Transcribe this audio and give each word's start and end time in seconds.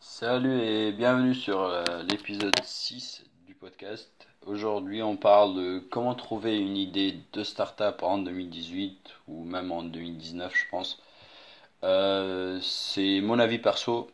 Salut 0.00 0.60
et 0.60 0.92
bienvenue 0.92 1.34
sur 1.34 1.60
euh, 1.60 1.82
l'épisode 2.08 2.54
6 2.62 3.24
du 3.48 3.54
podcast. 3.54 4.08
Aujourd'hui, 4.46 5.02
on 5.02 5.16
parle 5.16 5.56
de 5.56 5.78
comment 5.90 6.14
trouver 6.14 6.56
une 6.56 6.76
idée 6.76 7.16
de 7.32 7.42
startup 7.42 8.02
en 8.02 8.18
2018 8.18 8.96
ou 9.26 9.42
même 9.44 9.72
en 9.72 9.82
2019, 9.82 10.54
je 10.54 10.64
pense. 10.70 11.02
Euh, 11.82 12.60
c'est 12.62 13.20
mon 13.20 13.40
avis 13.40 13.58
perso 13.58 14.08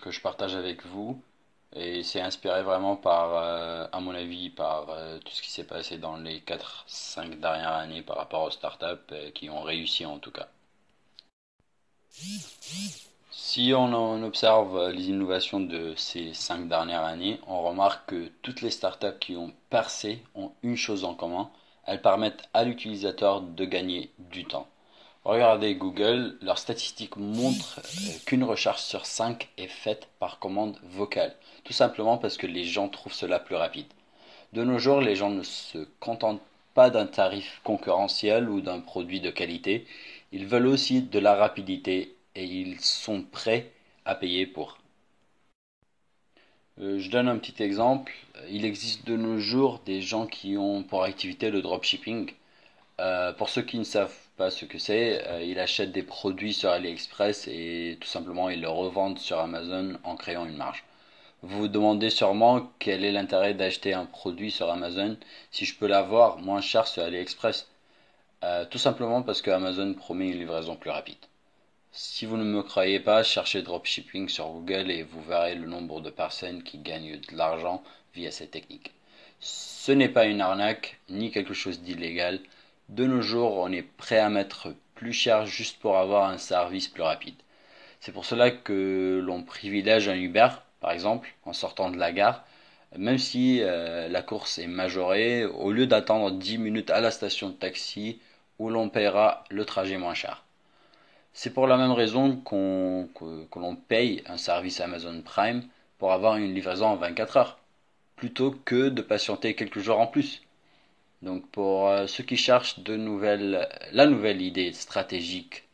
que 0.00 0.12
je 0.12 0.20
partage 0.20 0.54
avec 0.54 0.86
vous 0.86 1.20
et 1.72 2.04
c'est 2.04 2.20
inspiré 2.20 2.62
vraiment 2.62 2.94
par, 2.94 3.34
euh, 3.34 3.88
à 3.90 3.98
mon 3.98 4.14
avis, 4.14 4.48
par 4.50 4.86
tout 5.24 5.32
ce 5.32 5.42
qui 5.42 5.50
s'est 5.50 5.66
passé 5.66 5.98
dans 5.98 6.16
les 6.18 6.40
4-5 6.40 7.40
dernières 7.40 7.72
années 7.72 8.02
par 8.02 8.16
rapport 8.16 8.44
aux 8.44 8.50
startups 8.52 9.32
qui 9.34 9.50
ont 9.50 9.62
réussi 9.62 10.06
en 10.06 10.18
tout 10.20 10.30
cas. 10.30 10.48
Si 13.54 13.72
on 13.72 14.24
observe 14.24 14.90
les 14.90 15.10
innovations 15.10 15.60
de 15.60 15.94
ces 15.96 16.34
cinq 16.34 16.66
dernières 16.66 17.04
années, 17.04 17.38
on 17.46 17.62
remarque 17.62 18.10
que 18.10 18.28
toutes 18.42 18.62
les 18.62 18.70
startups 18.72 19.16
qui 19.20 19.36
ont 19.36 19.52
percé 19.70 20.24
ont 20.34 20.50
une 20.64 20.76
chose 20.76 21.04
en 21.04 21.14
commun, 21.14 21.48
elles 21.86 22.02
permettent 22.02 22.48
à 22.52 22.64
l'utilisateur 22.64 23.42
de 23.42 23.64
gagner 23.64 24.10
du 24.18 24.44
temps. 24.44 24.66
Regardez 25.22 25.76
Google, 25.76 26.36
leurs 26.42 26.58
statistiques 26.58 27.16
montrent 27.16 27.78
euh, 27.78 28.18
qu'une 28.26 28.42
recherche 28.42 28.82
sur 28.82 29.06
cinq 29.06 29.48
est 29.56 29.68
faite 29.68 30.08
par 30.18 30.40
commande 30.40 30.76
vocale, 30.82 31.36
tout 31.62 31.72
simplement 31.72 32.18
parce 32.18 32.36
que 32.36 32.48
les 32.48 32.64
gens 32.64 32.88
trouvent 32.88 33.14
cela 33.14 33.38
plus 33.38 33.54
rapide. 33.54 33.86
De 34.52 34.64
nos 34.64 34.80
jours, 34.80 35.00
les 35.00 35.14
gens 35.14 35.30
ne 35.30 35.44
se 35.44 35.86
contentent 36.00 36.42
pas 36.74 36.90
d'un 36.90 37.06
tarif 37.06 37.60
concurrentiel 37.62 38.48
ou 38.48 38.60
d'un 38.60 38.80
produit 38.80 39.20
de 39.20 39.30
qualité, 39.30 39.86
ils 40.32 40.44
veulent 40.44 40.66
aussi 40.66 41.02
de 41.02 41.20
la 41.20 41.36
rapidité 41.36 42.13
et 42.34 42.44
ils 42.44 42.80
sont 42.80 43.22
prêts 43.22 43.70
à 44.04 44.14
payer 44.14 44.46
pour. 44.46 44.78
Euh, 46.80 46.98
je 46.98 47.10
donne 47.10 47.28
un 47.28 47.38
petit 47.38 47.62
exemple. 47.62 48.12
Il 48.50 48.64
existe 48.64 49.06
de 49.06 49.16
nos 49.16 49.38
jours 49.38 49.80
des 49.86 50.00
gens 50.02 50.26
qui 50.26 50.56
ont 50.56 50.82
pour 50.82 51.04
activité 51.04 51.50
le 51.50 51.62
dropshipping. 51.62 52.32
Euh, 53.00 53.32
pour 53.32 53.48
ceux 53.48 53.62
qui 53.62 53.78
ne 53.78 53.84
savent 53.84 54.14
pas 54.36 54.50
ce 54.50 54.64
que 54.64 54.78
c'est, 54.78 55.26
euh, 55.28 55.42
ils 55.42 55.58
achètent 55.58 55.92
des 55.92 56.02
produits 56.02 56.52
sur 56.52 56.70
AliExpress 56.70 57.48
et 57.48 57.98
tout 58.00 58.08
simplement 58.08 58.50
ils 58.50 58.60
le 58.60 58.68
revendent 58.68 59.18
sur 59.18 59.38
Amazon 59.38 59.98
en 60.04 60.16
créant 60.16 60.46
une 60.46 60.56
marge. 60.56 60.84
Vous 61.42 61.58
vous 61.58 61.68
demandez 61.68 62.10
sûrement 62.10 62.70
quel 62.78 63.04
est 63.04 63.12
l'intérêt 63.12 63.54
d'acheter 63.54 63.94
un 63.94 64.06
produit 64.06 64.50
sur 64.50 64.70
Amazon 64.70 65.16
si 65.50 65.64
je 65.66 65.76
peux 65.76 65.86
l'avoir 65.86 66.38
moins 66.38 66.60
cher 66.60 66.86
sur 66.86 67.02
AliExpress. 67.02 67.68
tout 68.70 68.78
simplement 68.78 69.22
parce 69.22 69.42
que 69.42 69.50
Amazon 69.50 69.94
promet 69.94 70.28
une 70.30 70.38
livraison 70.38 70.76
plus 70.76 70.90
rapide. 70.90 71.18
Si 71.96 72.26
vous 72.26 72.36
ne 72.36 72.42
me 72.42 72.64
croyez 72.64 72.98
pas, 72.98 73.22
cherchez 73.22 73.62
dropshipping 73.62 74.28
sur 74.28 74.48
Google 74.48 74.90
et 74.90 75.04
vous 75.04 75.22
verrez 75.22 75.54
le 75.54 75.68
nombre 75.68 76.00
de 76.00 76.10
personnes 76.10 76.64
qui 76.64 76.78
gagnent 76.78 77.20
de 77.20 77.36
l'argent 77.36 77.84
via 78.16 78.32
cette 78.32 78.50
technique. 78.50 78.92
Ce 79.38 79.92
n'est 79.92 80.08
pas 80.08 80.24
une 80.24 80.40
arnaque 80.40 80.98
ni 81.08 81.30
quelque 81.30 81.54
chose 81.54 81.82
d'illégal. 81.82 82.40
De 82.88 83.06
nos 83.06 83.22
jours, 83.22 83.58
on 83.58 83.70
est 83.70 83.82
prêt 83.82 84.18
à 84.18 84.28
mettre 84.28 84.74
plus 84.96 85.12
cher 85.12 85.46
juste 85.46 85.78
pour 85.78 85.96
avoir 85.96 86.28
un 86.28 86.36
service 86.36 86.88
plus 86.88 87.04
rapide. 87.04 87.36
C'est 88.00 88.10
pour 88.10 88.24
cela 88.24 88.50
que 88.50 89.22
l'on 89.24 89.44
privilège 89.44 90.08
un 90.08 90.16
Uber, 90.16 90.48
par 90.80 90.90
exemple, 90.90 91.32
en 91.44 91.52
sortant 91.52 91.92
de 91.92 91.96
la 91.96 92.10
gare, 92.10 92.44
même 92.98 93.18
si 93.18 93.60
euh, 93.62 94.08
la 94.08 94.22
course 94.22 94.58
est 94.58 94.66
majorée, 94.66 95.44
au 95.44 95.70
lieu 95.70 95.86
d'attendre 95.86 96.32
10 96.32 96.58
minutes 96.58 96.90
à 96.90 97.00
la 97.00 97.12
station 97.12 97.50
de 97.50 97.54
taxi 97.54 98.18
où 98.58 98.68
l'on 98.68 98.88
paiera 98.88 99.44
le 99.48 99.64
trajet 99.64 99.96
moins 99.96 100.14
cher. 100.14 100.43
C'est 101.36 101.52
pour 101.52 101.66
la 101.66 101.76
même 101.76 101.90
raison 101.90 102.36
qu'on, 102.36 103.08
que, 103.12 103.58
l'on 103.58 103.74
paye 103.74 104.22
un 104.26 104.36
service 104.36 104.80
Amazon 104.80 105.20
Prime 105.20 105.64
pour 105.98 106.12
avoir 106.12 106.36
une 106.36 106.54
livraison 106.54 106.86
en 106.86 106.96
24 106.96 107.36
heures, 107.36 107.58
plutôt 108.14 108.52
que 108.64 108.88
de 108.88 109.02
patienter 109.02 109.54
quelques 109.56 109.80
jours 109.80 109.98
en 109.98 110.06
plus. 110.06 110.42
Donc 111.22 111.44
pour 111.48 111.88
euh, 111.88 112.06
ceux 112.06 112.22
qui 112.22 112.36
cherchent 112.36 112.76
la 112.86 114.06
nouvelle 114.06 114.42
idée 114.42 114.72
stratégique, 114.72 115.64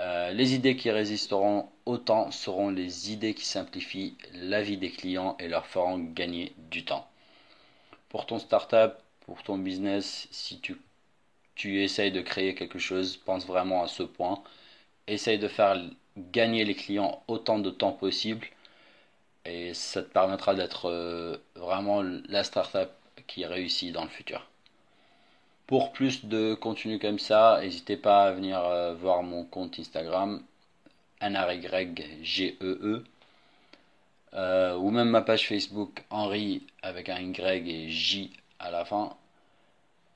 euh, 0.00 0.30
les 0.30 0.54
idées 0.54 0.76
qui 0.76 0.92
résisteront 0.92 1.68
autant 1.84 2.30
seront 2.30 2.70
les 2.70 3.12
idées 3.12 3.34
qui 3.34 3.46
simplifient 3.46 4.16
la 4.34 4.62
vie 4.62 4.76
des 4.76 4.90
clients 4.92 5.36
et 5.40 5.48
leur 5.48 5.66
feront 5.66 5.98
gagner 5.98 6.52
du 6.70 6.84
temps. 6.84 7.08
Pour 8.08 8.24
ton 8.24 8.38
startup, 8.38 8.92
pour 9.26 9.42
ton 9.42 9.58
business, 9.58 10.28
si 10.30 10.60
tu, 10.60 10.76
tu 11.56 11.82
essayes 11.82 12.12
de 12.12 12.20
créer 12.20 12.54
quelque 12.54 12.78
chose, 12.78 13.16
pense 13.16 13.46
vraiment 13.46 13.82
à 13.82 13.88
ce 13.88 14.04
point 14.04 14.40
essaye 15.06 15.38
de 15.38 15.48
faire 15.48 15.76
gagner 16.16 16.64
les 16.64 16.74
clients 16.74 17.22
autant 17.28 17.58
de 17.58 17.70
temps 17.70 17.92
possible 17.92 18.46
et 19.44 19.74
ça 19.74 20.02
te 20.02 20.08
permettra 20.08 20.54
d'être 20.54 20.88
euh, 20.90 21.36
vraiment 21.54 22.02
la 22.02 22.44
startup 22.44 22.90
qui 23.26 23.44
réussit 23.46 23.92
dans 23.92 24.04
le 24.04 24.10
futur. 24.10 24.46
Pour 25.66 25.92
plus 25.92 26.24
de 26.24 26.54
contenu 26.54 26.98
comme 26.98 27.18
ça, 27.18 27.60
n'hésitez 27.62 27.96
pas 27.96 28.24
à 28.24 28.32
venir 28.32 28.58
euh, 28.58 28.94
voir 28.94 29.22
mon 29.22 29.44
compte 29.44 29.78
Instagram, 29.78 30.42
NRYGEE, 31.22 32.56
e, 32.60 33.04
euh, 34.34 34.76
ou 34.76 34.90
même 34.90 35.10
ma 35.10 35.22
page 35.22 35.48
Facebook 35.48 36.04
Henri 36.10 36.66
avec 36.82 37.08
un 37.08 37.20
Y 37.20 37.68
et 37.68 37.88
J 37.88 38.32
à 38.58 38.70
la 38.70 38.84
fin. 38.84 39.16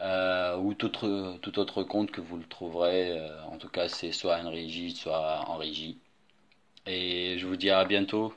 Euh, 0.00 0.56
ou 0.56 0.74
tout 0.74 0.86
autre, 0.86 1.38
tout 1.42 1.58
autre 1.58 1.82
compte 1.84 2.10
que 2.10 2.20
vous 2.20 2.36
le 2.38 2.44
trouverez. 2.46 3.18
Euh, 3.18 3.42
en 3.44 3.58
tout 3.58 3.68
cas, 3.68 3.88
c'est 3.88 4.12
soit 4.12 4.40
J, 4.68 4.92
soit 4.96 5.44
J. 5.64 5.98
Et 6.86 7.38
je 7.38 7.46
vous 7.46 7.56
dis 7.56 7.70
à 7.70 7.84
bientôt. 7.84 8.34